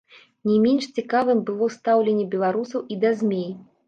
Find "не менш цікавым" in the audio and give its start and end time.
0.51-1.43